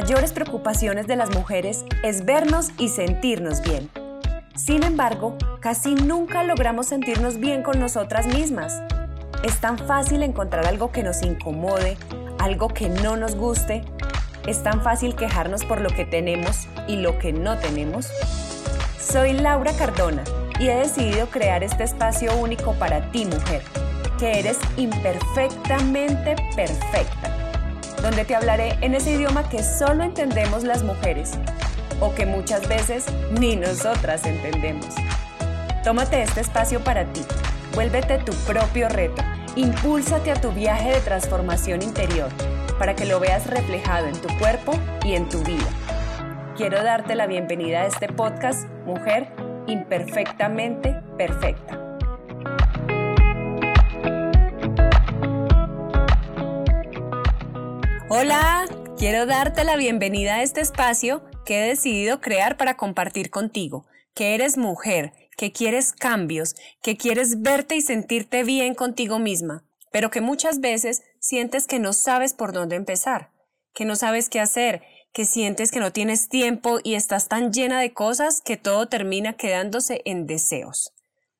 mayores 0.00 0.32
preocupaciones 0.32 1.06
de 1.06 1.14
las 1.14 1.28
mujeres 1.28 1.84
es 2.02 2.24
vernos 2.24 2.70
y 2.78 2.88
sentirnos 2.88 3.60
bien. 3.60 3.90
Sin 4.54 4.82
embargo, 4.82 5.36
casi 5.60 5.94
nunca 5.94 6.42
logramos 6.42 6.86
sentirnos 6.86 7.38
bien 7.38 7.62
con 7.62 7.78
nosotras 7.78 8.26
mismas. 8.26 8.80
Es 9.44 9.60
tan 9.60 9.76
fácil 9.76 10.22
encontrar 10.22 10.66
algo 10.66 10.90
que 10.90 11.02
nos 11.02 11.22
incomode, 11.22 11.98
algo 12.38 12.68
que 12.68 12.88
no 12.88 13.18
nos 13.18 13.36
guste. 13.36 13.82
Es 14.46 14.62
tan 14.62 14.82
fácil 14.82 15.14
quejarnos 15.16 15.66
por 15.66 15.82
lo 15.82 15.90
que 15.90 16.06
tenemos 16.06 16.66
y 16.88 16.96
lo 16.96 17.18
que 17.18 17.34
no 17.34 17.58
tenemos. 17.58 18.08
Soy 18.98 19.34
Laura 19.34 19.74
Cardona 19.74 20.24
y 20.58 20.68
he 20.68 20.76
decidido 20.76 21.26
crear 21.26 21.62
este 21.62 21.84
espacio 21.84 22.34
único 22.38 22.72
para 22.72 23.10
ti, 23.12 23.26
mujer, 23.26 23.60
que 24.18 24.38
eres 24.38 24.58
imperfectamente 24.78 26.36
perfecta 26.56 27.19
donde 28.02 28.24
te 28.24 28.34
hablaré 28.34 28.76
en 28.80 28.94
ese 28.94 29.12
idioma 29.12 29.48
que 29.48 29.62
solo 29.62 30.04
entendemos 30.04 30.64
las 30.64 30.82
mujeres 30.82 31.32
o 32.00 32.14
que 32.14 32.26
muchas 32.26 32.68
veces 32.68 33.06
ni 33.38 33.56
nosotras 33.56 34.24
entendemos. 34.24 34.94
Tómate 35.84 36.22
este 36.22 36.40
espacio 36.40 36.80
para 36.80 37.04
ti, 37.04 37.22
vuélvete 37.74 38.18
tu 38.18 38.32
propio 38.46 38.88
reto, 38.88 39.22
impúlsate 39.56 40.30
a 40.30 40.40
tu 40.40 40.50
viaje 40.52 40.90
de 40.90 41.00
transformación 41.00 41.82
interior 41.82 42.28
para 42.78 42.94
que 42.94 43.04
lo 43.04 43.20
veas 43.20 43.46
reflejado 43.46 44.06
en 44.06 44.20
tu 44.20 44.28
cuerpo 44.38 44.72
y 45.04 45.14
en 45.14 45.28
tu 45.28 45.42
vida. 45.42 45.68
Quiero 46.56 46.82
darte 46.82 47.14
la 47.14 47.26
bienvenida 47.26 47.82
a 47.82 47.86
este 47.86 48.08
podcast, 48.08 48.68
Mujer 48.84 49.28
Imperfectamente 49.66 51.00
Perfecta. 51.16 51.89
Hola, 58.12 58.66
quiero 58.98 59.24
darte 59.24 59.62
la 59.62 59.76
bienvenida 59.76 60.34
a 60.34 60.42
este 60.42 60.60
espacio 60.60 61.22
que 61.46 61.60
he 61.60 61.68
decidido 61.68 62.20
crear 62.20 62.56
para 62.56 62.76
compartir 62.76 63.30
contigo, 63.30 63.86
que 64.14 64.34
eres 64.34 64.56
mujer, 64.58 65.12
que 65.36 65.52
quieres 65.52 65.92
cambios, 65.92 66.56
que 66.82 66.96
quieres 66.96 67.40
verte 67.40 67.76
y 67.76 67.82
sentirte 67.82 68.42
bien 68.42 68.74
contigo 68.74 69.20
misma, 69.20 69.62
pero 69.92 70.10
que 70.10 70.20
muchas 70.20 70.58
veces 70.58 71.04
sientes 71.20 71.68
que 71.68 71.78
no 71.78 71.92
sabes 71.92 72.34
por 72.34 72.52
dónde 72.52 72.74
empezar, 72.74 73.30
que 73.74 73.84
no 73.84 73.94
sabes 73.94 74.28
qué 74.28 74.40
hacer, 74.40 74.82
que 75.12 75.24
sientes 75.24 75.70
que 75.70 75.78
no 75.78 75.92
tienes 75.92 76.28
tiempo 76.28 76.80
y 76.82 76.96
estás 76.96 77.28
tan 77.28 77.52
llena 77.52 77.80
de 77.80 77.92
cosas 77.92 78.40
que 78.40 78.56
todo 78.56 78.88
termina 78.88 79.34
quedándose 79.34 80.02
en 80.04 80.26
deseos. 80.26 80.92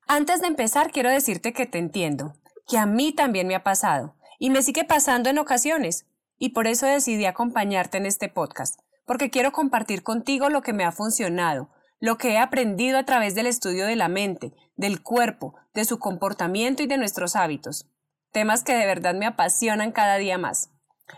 Antes 0.06 0.40
de 0.40 0.46
empezar, 0.46 0.92
quiero 0.92 1.10
decirte 1.10 1.52
que 1.52 1.66
te 1.66 1.78
entiendo, 1.78 2.36
que 2.68 2.78
a 2.78 2.86
mí 2.86 3.12
también 3.12 3.48
me 3.48 3.56
ha 3.56 3.64
pasado, 3.64 4.14
y 4.38 4.50
me 4.50 4.62
sigue 4.62 4.84
pasando 4.84 5.30
en 5.30 5.38
ocasiones, 5.38 6.06
y 6.40 6.48
por 6.48 6.66
eso 6.66 6.86
decidí 6.86 7.26
acompañarte 7.26 7.98
en 7.98 8.06
este 8.06 8.28
podcast, 8.28 8.80
porque 9.06 9.30
quiero 9.30 9.52
compartir 9.52 10.02
contigo 10.02 10.48
lo 10.48 10.62
que 10.62 10.72
me 10.72 10.84
ha 10.84 10.90
funcionado, 10.90 11.70
lo 12.00 12.16
que 12.16 12.32
he 12.32 12.38
aprendido 12.38 12.98
a 12.98 13.04
través 13.04 13.34
del 13.34 13.46
estudio 13.46 13.86
de 13.86 13.94
la 13.94 14.08
mente, 14.08 14.54
del 14.74 15.02
cuerpo, 15.02 15.54
de 15.74 15.84
su 15.84 15.98
comportamiento 15.98 16.82
y 16.82 16.86
de 16.86 16.96
nuestros 16.96 17.36
hábitos, 17.36 17.88
temas 18.32 18.64
que 18.64 18.74
de 18.74 18.86
verdad 18.86 19.14
me 19.14 19.26
apasionan 19.26 19.92
cada 19.92 20.16
día 20.16 20.38
más. 20.38 20.70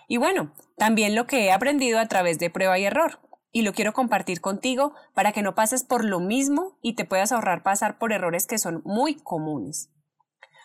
Y 0.08 0.16
bueno, 0.16 0.52
también 0.76 1.14
lo 1.14 1.26
que 1.26 1.44
he 1.44 1.52
aprendido 1.52 2.00
a 2.00 2.08
través 2.08 2.40
de 2.40 2.50
prueba 2.50 2.76
y 2.80 2.84
error, 2.84 3.20
y 3.52 3.62
lo 3.62 3.74
quiero 3.74 3.92
compartir 3.92 4.40
contigo 4.40 4.94
para 5.14 5.30
que 5.30 5.42
no 5.42 5.54
pases 5.54 5.84
por 5.84 6.04
lo 6.04 6.18
mismo 6.18 6.78
y 6.82 6.96
te 6.96 7.04
puedas 7.04 7.30
ahorrar 7.30 7.62
pasar 7.62 7.98
por 7.98 8.12
errores 8.12 8.48
que 8.48 8.58
son 8.58 8.82
muy 8.84 9.14
comunes. 9.14 9.90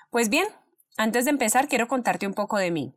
Pues 0.09 0.29
bien, 0.29 0.47
antes 0.97 1.25
de 1.25 1.31
empezar 1.31 1.67
quiero 1.67 1.87
contarte 1.87 2.25
un 2.25 2.33
poco 2.33 2.57
de 2.57 2.71
mí. 2.71 2.95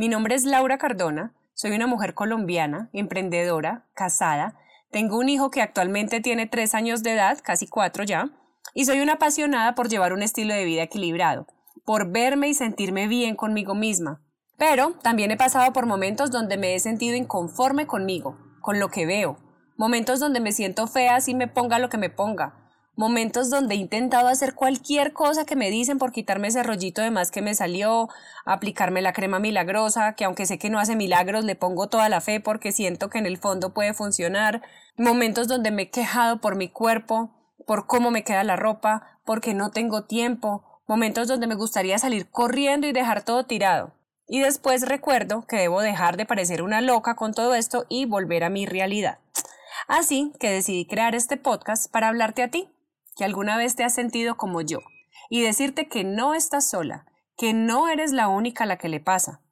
Mi 0.00 0.08
nombre 0.08 0.34
es 0.34 0.44
Laura 0.44 0.78
Cardona, 0.78 1.34
soy 1.52 1.72
una 1.72 1.86
mujer 1.86 2.14
colombiana, 2.14 2.88
emprendedora, 2.94 3.84
casada, 3.92 4.56
tengo 4.90 5.18
un 5.18 5.28
hijo 5.28 5.50
que 5.50 5.60
actualmente 5.60 6.22
tiene 6.22 6.46
tres 6.46 6.74
años 6.74 7.02
de 7.02 7.12
edad, 7.12 7.38
casi 7.42 7.66
cuatro 7.66 8.02
ya, 8.02 8.30
y 8.72 8.86
soy 8.86 9.00
una 9.00 9.12
apasionada 9.12 9.74
por 9.74 9.90
llevar 9.90 10.14
un 10.14 10.22
estilo 10.22 10.54
de 10.54 10.64
vida 10.64 10.84
equilibrado, 10.84 11.46
por 11.84 12.10
verme 12.10 12.48
y 12.48 12.54
sentirme 12.54 13.08
bien 13.08 13.36
conmigo 13.36 13.74
misma. 13.74 14.22
Pero 14.56 14.92
también 15.02 15.32
he 15.32 15.36
pasado 15.36 15.70
por 15.74 15.84
momentos 15.84 16.30
donde 16.30 16.56
me 16.56 16.74
he 16.74 16.80
sentido 16.80 17.14
inconforme 17.14 17.86
conmigo, 17.86 18.38
con 18.62 18.80
lo 18.80 18.88
que 18.88 19.04
veo, 19.04 19.36
momentos 19.76 20.18
donde 20.18 20.40
me 20.40 20.52
siento 20.52 20.86
fea 20.86 21.20
si 21.20 21.34
me 21.34 21.46
ponga 21.46 21.78
lo 21.78 21.90
que 21.90 21.98
me 21.98 22.08
ponga, 22.08 22.69
momentos 23.00 23.48
donde 23.48 23.76
he 23.76 23.78
intentado 23.78 24.28
hacer 24.28 24.54
cualquier 24.54 25.14
cosa 25.14 25.46
que 25.46 25.56
me 25.56 25.70
dicen 25.70 25.96
por 25.96 26.12
quitarme 26.12 26.48
ese 26.48 26.62
rollito 26.62 27.00
de 27.00 27.10
más 27.10 27.30
que 27.30 27.40
me 27.40 27.54
salió, 27.54 28.10
aplicarme 28.44 29.00
la 29.00 29.14
crema 29.14 29.38
milagrosa, 29.38 30.12
que 30.12 30.26
aunque 30.26 30.44
sé 30.44 30.58
que 30.58 30.68
no 30.68 30.78
hace 30.78 30.96
milagros, 30.96 31.46
le 31.46 31.56
pongo 31.56 31.88
toda 31.88 32.10
la 32.10 32.20
fe 32.20 32.40
porque 32.40 32.72
siento 32.72 33.08
que 33.08 33.16
en 33.16 33.24
el 33.24 33.38
fondo 33.38 33.72
puede 33.72 33.94
funcionar, 33.94 34.60
momentos 34.98 35.48
donde 35.48 35.70
me 35.70 35.84
he 35.84 35.90
quejado 35.90 36.42
por 36.42 36.56
mi 36.56 36.68
cuerpo, 36.68 37.30
por 37.66 37.86
cómo 37.86 38.10
me 38.10 38.22
queda 38.22 38.44
la 38.44 38.56
ropa, 38.56 39.18
porque 39.24 39.54
no 39.54 39.70
tengo 39.70 40.04
tiempo, 40.04 40.82
momentos 40.86 41.26
donde 41.26 41.46
me 41.46 41.54
gustaría 41.54 41.98
salir 41.98 42.28
corriendo 42.28 42.86
y 42.86 42.92
dejar 42.92 43.22
todo 43.22 43.46
tirado. 43.46 43.94
Y 44.28 44.40
después 44.40 44.86
recuerdo 44.86 45.46
que 45.46 45.56
debo 45.56 45.80
dejar 45.80 46.18
de 46.18 46.26
parecer 46.26 46.60
una 46.60 46.82
loca 46.82 47.14
con 47.14 47.32
todo 47.32 47.54
esto 47.54 47.86
y 47.88 48.04
volver 48.04 48.44
a 48.44 48.50
mi 48.50 48.66
realidad. 48.66 49.20
Así 49.88 50.34
que 50.38 50.50
decidí 50.50 50.84
crear 50.84 51.14
este 51.14 51.38
podcast 51.38 51.90
para 51.90 52.08
hablarte 52.08 52.42
a 52.42 52.48
ti, 52.48 52.68
que 53.20 53.24
alguna 53.26 53.58
vez 53.58 53.76
te 53.76 53.84
has 53.84 53.92
sentido 53.92 54.38
como 54.38 54.62
yo 54.62 54.78
y 55.28 55.42
decirte 55.42 55.88
que 55.88 56.04
no 56.04 56.32
estás 56.32 56.70
sola, 56.70 57.04
que 57.36 57.52
no 57.52 57.86
eres 57.86 58.12
la 58.12 58.28
única 58.28 58.64
a 58.64 58.66
la 58.66 58.78
que 58.78 58.88
le 58.88 58.98
pasa, 58.98 59.42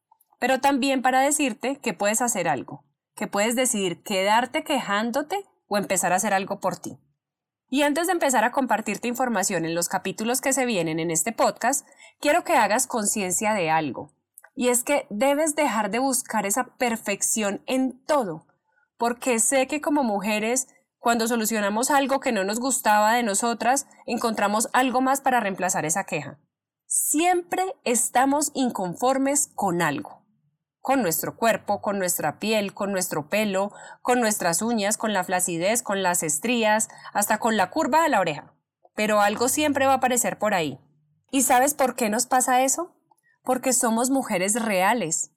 pero 0.40 0.58
también 0.58 1.02
para 1.02 1.20
decirte 1.20 1.76
que 1.76 1.92
puedes 1.92 2.22
hacer 2.22 2.48
algo, 2.48 2.86
que 3.14 3.26
puedes 3.26 3.56
decidir 3.56 4.02
quedarte 4.02 4.64
quejándote 4.64 5.44
o 5.66 5.76
empezar 5.76 6.14
a 6.14 6.16
hacer 6.16 6.32
algo 6.32 6.60
por 6.60 6.78
ti. 6.78 6.96
Y 7.68 7.82
antes 7.82 8.06
de 8.06 8.14
empezar 8.14 8.42
a 8.42 8.52
compartirte 8.52 9.06
información 9.06 9.66
en 9.66 9.74
los 9.74 9.90
capítulos 9.90 10.40
que 10.40 10.54
se 10.54 10.64
vienen 10.64 10.98
en 10.98 11.10
este 11.10 11.32
podcast, 11.32 11.86
quiero 12.20 12.44
que 12.44 12.56
hagas 12.56 12.86
conciencia 12.86 13.52
de 13.52 13.68
algo. 13.68 14.14
Y 14.54 14.68
es 14.68 14.82
que 14.82 15.06
debes 15.10 15.56
dejar 15.56 15.90
de 15.90 15.98
buscar 15.98 16.46
esa 16.46 16.74
perfección 16.78 17.60
en 17.66 18.02
todo, 18.06 18.46
porque 18.96 19.40
sé 19.40 19.66
que 19.66 19.82
como 19.82 20.04
mujeres 20.04 20.68
cuando 20.98 21.28
solucionamos 21.28 21.90
algo 21.90 22.20
que 22.20 22.32
no 22.32 22.44
nos 22.44 22.58
gustaba 22.58 23.14
de 23.14 23.22
nosotras, 23.22 23.86
encontramos 24.06 24.68
algo 24.72 25.00
más 25.00 25.20
para 25.20 25.40
reemplazar 25.40 25.84
esa 25.84 26.04
queja. 26.04 26.38
Siempre 26.86 27.64
estamos 27.84 28.50
inconformes 28.54 29.50
con 29.54 29.80
algo. 29.82 30.26
Con 30.80 31.02
nuestro 31.02 31.36
cuerpo, 31.36 31.80
con 31.82 31.98
nuestra 31.98 32.38
piel, 32.38 32.74
con 32.74 32.92
nuestro 32.92 33.28
pelo, 33.28 33.72
con 34.02 34.20
nuestras 34.20 34.62
uñas, 34.62 34.96
con 34.96 35.12
la 35.12 35.22
flacidez, 35.22 35.82
con 35.82 36.02
las 36.02 36.22
estrías, 36.22 36.88
hasta 37.12 37.38
con 37.38 37.56
la 37.56 37.70
curva 37.70 38.02
de 38.02 38.08
la 38.08 38.20
oreja. 38.20 38.54
Pero 38.94 39.20
algo 39.20 39.48
siempre 39.48 39.86
va 39.86 39.92
a 39.92 39.96
aparecer 39.96 40.38
por 40.38 40.54
ahí. 40.54 40.80
¿Y 41.30 41.42
sabes 41.42 41.74
por 41.74 41.94
qué 41.94 42.08
nos 42.08 42.26
pasa 42.26 42.62
eso? 42.62 42.96
Porque 43.44 43.72
somos 43.72 44.10
mujeres 44.10 44.54
reales, 44.54 45.30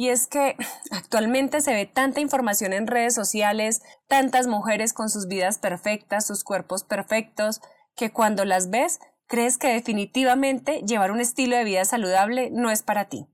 y 0.00 0.08
es 0.08 0.26
que 0.26 0.56
actualmente 0.90 1.60
se 1.60 1.74
ve 1.74 1.84
tanta 1.84 2.20
información 2.20 2.72
en 2.72 2.86
redes 2.86 3.14
sociales, 3.14 3.82
tantas 4.08 4.46
mujeres 4.46 4.94
con 4.94 5.10
sus 5.10 5.28
vidas 5.28 5.58
perfectas, 5.58 6.26
sus 6.26 6.42
cuerpos 6.42 6.84
perfectos, 6.84 7.60
que 7.96 8.10
cuando 8.10 8.46
las 8.46 8.70
ves 8.70 8.98
crees 9.26 9.58
que 9.58 9.68
definitivamente 9.68 10.80
llevar 10.86 11.10
un 11.10 11.20
estilo 11.20 11.54
de 11.54 11.64
vida 11.64 11.84
saludable 11.84 12.48
no 12.50 12.70
es 12.70 12.82
para 12.82 13.10
ti. 13.10 13.26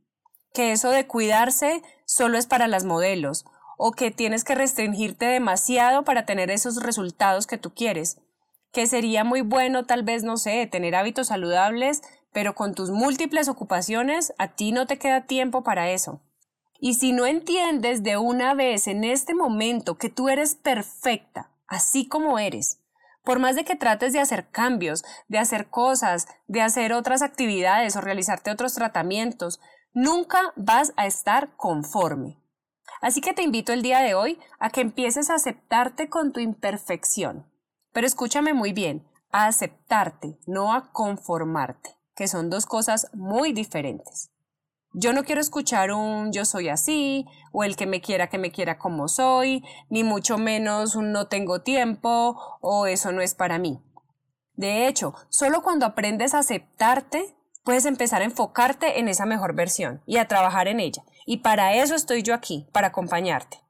Que 0.53 0.73
eso 0.73 0.91
de 0.91 1.07
cuidarse 1.07 1.85
solo 2.05 2.37
es 2.37 2.49
para 2.49 2.67
las 2.67 2.85
modelos, 2.85 3.45
o 3.79 3.93
que 3.93 4.11
tienes 4.11 4.43
que 4.43 4.57
restringirte 4.57 5.27
demasiado 5.27 6.05
para 6.05 6.27
tener 6.27 6.51
esos 6.51 6.83
resultados 6.83 7.47
que 7.47 7.59
tú 7.59 7.75
quieres. 7.75 8.19
Que 8.73 8.89
sería 8.89 9.23
muy 9.23 9.43
bueno 9.43 9.87
tal 9.87 10.03
vez, 10.03 10.25
no 10.25 10.37
sé, 10.37 10.67
tener 10.67 10.97
hábitos 10.97 11.29
saludables, 11.29 12.03
pero 12.33 12.57
con 12.57 12.75
tus 12.75 12.91
múltiples 12.91 13.47
ocupaciones 13.47 14.35
a 14.37 14.49
ti 14.49 14.73
no 14.73 14.89
te 14.89 14.99
queda 14.99 15.27
tiempo 15.27 15.63
para 15.63 15.91
eso. 15.91 16.23
Y 16.81 16.95
si 16.95 17.13
no 17.13 17.27
entiendes 17.27 18.03
de 18.03 18.17
una 18.17 18.55
vez 18.55 18.87
en 18.87 19.05
este 19.05 19.35
momento 19.35 19.97
que 19.97 20.11
tú 20.11 20.29
eres 20.29 20.55
perfecta, 20.55 21.51
así 21.67 22.07
como 22.07 22.39
eres, 22.39 22.81
por 23.25 23.39
más 23.41 23.57
de 23.57 23.65
que 23.65 23.75
trates 23.75 24.13
de 24.13 24.21
hacer 24.21 24.51
cambios, 24.51 25.05
de 25.29 25.39
hacer 25.39 25.69
cosas, 25.69 26.29
de 26.47 26.63
hacer 26.63 26.93
otras 26.93 27.23
actividades 27.23 27.97
o 27.97 28.01
realizarte 28.01 28.51
otros 28.51 28.75
tratamientos, 28.75 29.61
nunca 29.93 30.53
vas 30.55 30.93
a 30.97 31.07
estar 31.07 31.57
conforme. 31.57 32.39
Así 33.01 33.21
que 33.21 33.33
te 33.33 33.43
invito 33.43 33.73
el 33.73 33.83
día 33.83 34.01
de 34.01 34.15
hoy 34.15 34.39
a 34.59 34.71
que 34.71 34.81
empieces 34.81 35.29
a 35.29 35.35
aceptarte 35.35 36.09
con 36.09 36.33
tu 36.33 36.41
imperfección. 36.41 37.51
Pero 37.93 38.07
escúchame 38.07 38.53
muy 38.53 38.73
bien, 38.73 39.07
a 39.33 39.47
aceptarte, 39.47 40.39
no 40.47 40.73
a 40.73 40.93
conformarte, 40.93 41.97
que 42.15 42.29
son 42.29 42.49
dos 42.49 42.67
cosas 42.67 43.11
muy 43.13 43.53
diferentes. 43.53 44.31
Yo 44.99 45.13
no 45.13 45.25
quiero 45.25 45.43
escuchar 45.43 45.93
un 45.93 46.33
yo 46.33 46.47
soy 46.47 46.71
así, 46.71 47.27
o 47.53 47.65
el 47.65 47.77
que 47.77 47.85
me 47.85 48.01
quiera 48.01 48.29
que 48.29 48.39
me 48.39 48.51
quiera 48.51 48.79
como 48.79 49.09
soy, 49.09 49.63
ni 49.91 50.05
mucho 50.05 50.39
menos 50.39 50.97
un 50.97 51.13
no 51.13 51.29
tengo 51.29 51.61
tiempo, 51.61 52.59
o 52.63 52.87
eso 52.87 53.13
no 53.13 53.21
es 53.21 53.35
para 53.35 53.59
mí. 53.59 53.83
De 54.55 54.89
hecho, 54.89 55.13
solo 55.29 55.61
cuando 55.61 55.85
aprendes 55.85 56.33
a 56.33 56.39
aceptarte, 56.39 57.37
puedes 57.63 57.85
empezar 57.85 58.23
a 58.23 58.25
enfocarte 58.25 58.99
en 58.99 59.09
esa 59.09 59.27
mejor 59.27 59.55
versión 59.55 60.01
y 60.07 60.17
a 60.17 60.29
trabajar 60.29 60.67
en 60.67 60.81
ella. 60.81 61.05
Y 61.27 61.39
para 61.39 61.75
eso 61.75 61.95
estoy 61.95 62.23
yo 62.23 62.33
aquí, 62.33 62.67
para 62.73 62.87
acompañarte. 62.87 63.61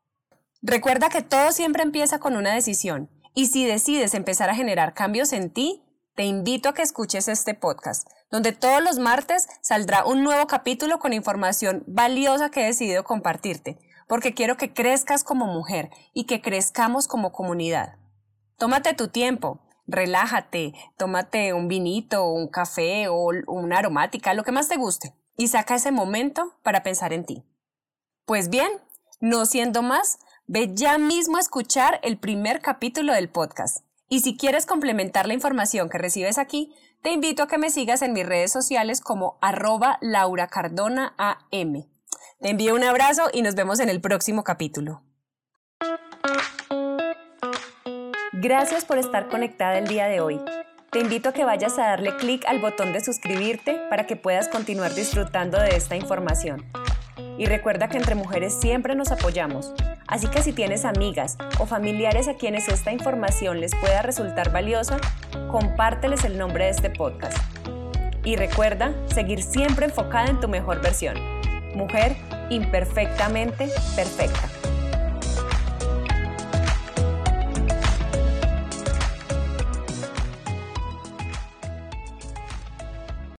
Recuerda 0.62 1.08
que 1.08 1.22
todo 1.22 1.50
siempre 1.50 1.82
empieza 1.82 2.20
con 2.20 2.36
una 2.36 2.54
decisión 2.54 3.10
y 3.34 3.46
si 3.46 3.66
decides 3.66 4.14
empezar 4.14 4.48
a 4.48 4.54
generar 4.54 4.94
cambios 4.94 5.32
en 5.32 5.50
ti, 5.50 5.82
te 6.14 6.22
invito 6.22 6.68
a 6.68 6.74
que 6.74 6.82
escuches 6.82 7.26
este 7.26 7.54
podcast, 7.54 8.08
donde 8.30 8.52
todos 8.52 8.82
los 8.82 8.98
martes 8.98 9.48
saldrá 9.62 10.04
un 10.04 10.22
nuevo 10.22 10.46
capítulo 10.46 10.98
con 10.98 11.12
información 11.12 11.84
valiosa 11.86 12.50
que 12.50 12.62
he 12.62 12.66
decidido 12.66 13.04
compartirte, 13.04 13.78
porque 14.08 14.34
quiero 14.34 14.56
que 14.56 14.72
crezcas 14.72 15.24
como 15.24 15.46
mujer 15.46 15.90
y 16.12 16.24
que 16.24 16.40
crezcamos 16.40 17.08
como 17.08 17.32
comunidad. 17.32 17.96
Tómate 18.58 18.94
tu 18.94 19.08
tiempo, 19.08 19.60
relájate, 19.86 20.74
tómate 20.96 21.52
un 21.52 21.68
vinito, 21.68 22.28
un 22.28 22.48
café 22.48 23.08
o 23.08 23.30
una 23.46 23.78
aromática, 23.78 24.34
lo 24.34 24.44
que 24.44 24.52
más 24.52 24.68
te 24.68 24.76
guste, 24.76 25.14
y 25.36 25.48
saca 25.48 25.74
ese 25.74 25.92
momento 25.92 26.58
para 26.62 26.82
pensar 26.82 27.12
en 27.12 27.24
ti. 27.24 27.44
Pues 28.24 28.48
bien, 28.48 28.70
no 29.20 29.46
siendo 29.46 29.82
más, 29.82 30.18
ve 30.46 30.70
ya 30.74 30.98
mismo 30.98 31.36
a 31.36 31.40
escuchar 31.40 32.00
el 32.02 32.18
primer 32.18 32.60
capítulo 32.60 33.12
del 33.12 33.28
podcast. 33.28 33.85
Y 34.08 34.20
si 34.20 34.36
quieres 34.36 34.66
complementar 34.66 35.26
la 35.26 35.34
información 35.34 35.88
que 35.88 35.98
recibes 35.98 36.38
aquí, 36.38 36.72
te 37.02 37.10
invito 37.10 37.42
a 37.42 37.48
que 37.48 37.58
me 37.58 37.70
sigas 37.70 38.02
en 38.02 38.12
mis 38.12 38.24
redes 38.24 38.52
sociales 38.52 39.00
como 39.00 39.36
arroba 39.40 39.98
Laura 40.00 40.46
Cardona 40.46 41.14
AM. 41.18 41.86
Te 42.40 42.50
envío 42.50 42.74
un 42.74 42.84
abrazo 42.84 43.24
y 43.32 43.42
nos 43.42 43.54
vemos 43.56 43.80
en 43.80 43.88
el 43.88 44.00
próximo 44.00 44.44
capítulo. 44.44 45.02
Gracias 48.32 48.84
por 48.84 48.98
estar 48.98 49.28
conectada 49.28 49.78
el 49.78 49.88
día 49.88 50.06
de 50.06 50.20
hoy. 50.20 50.40
Te 50.92 51.00
invito 51.00 51.30
a 51.30 51.32
que 51.32 51.44
vayas 51.44 51.78
a 51.78 51.86
darle 51.88 52.16
clic 52.16 52.44
al 52.46 52.60
botón 52.60 52.92
de 52.92 53.04
suscribirte 53.04 53.80
para 53.90 54.06
que 54.06 54.14
puedas 54.14 54.48
continuar 54.48 54.94
disfrutando 54.94 55.58
de 55.58 55.70
esta 55.70 55.96
información. 55.96 56.64
Y 57.38 57.46
recuerda 57.46 57.88
que 57.88 57.96
entre 57.96 58.14
mujeres 58.14 58.54
siempre 58.60 58.94
nos 58.94 59.10
apoyamos. 59.10 59.72
Así 60.06 60.28
que 60.28 60.42
si 60.42 60.52
tienes 60.52 60.84
amigas 60.84 61.36
o 61.58 61.66
familiares 61.66 62.28
a 62.28 62.34
quienes 62.34 62.68
esta 62.68 62.92
información 62.92 63.60
les 63.60 63.74
pueda 63.74 64.02
resultar 64.02 64.52
valiosa, 64.52 64.98
compárteles 65.50 66.24
el 66.24 66.38
nombre 66.38 66.64
de 66.64 66.70
este 66.70 66.90
podcast. 66.90 67.36
Y 68.24 68.36
recuerda 68.36 68.92
seguir 69.06 69.42
siempre 69.42 69.86
enfocada 69.86 70.28
en 70.28 70.40
tu 70.40 70.48
mejor 70.48 70.80
versión. 70.80 71.16
Mujer 71.74 72.16
imperfectamente 72.50 73.68
perfecta. 73.94 74.55